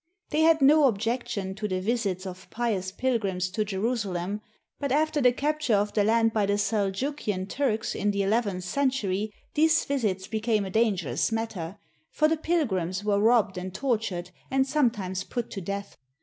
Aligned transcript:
They 0.31 0.41
had 0.41 0.63
no 0.63 0.85
objection 0.87 1.53
to 1.53 1.67
the 1.67 1.79
visits 1.79 2.25
of 2.25 2.49
pious 2.49 2.91
pil 2.91 3.19
grims 3.19 3.53
to 3.53 3.63
Jerusalem; 3.63 4.41
but 4.79 4.91
after 4.91 5.21
the 5.21 5.31
capture 5.31 5.75
of 5.75 5.93
the 5.93 6.03
land 6.03 6.33
by 6.33 6.47
the 6.47 6.57
Seljukian 6.57 7.47
Turks 7.47 7.93
in 7.93 8.09
the 8.09 8.23
eleventh 8.23 8.63
century, 8.63 9.31
these 9.53 9.85
visits 9.85 10.25
became 10.27 10.65
a 10.65 10.71
dangerous 10.71 11.31
matter, 11.31 11.77
for 12.09 12.27
the 12.27 12.35
pilgrims 12.37 13.03
were 13.03 13.19
robbed 13.21 13.59
and 13.59 13.75
tor 13.75 13.99
tured 13.99 14.31
and 14.49 14.65
sometimes 14.65 15.23
put 15.23 15.51
to 15.51 15.61
death. 15.61 15.97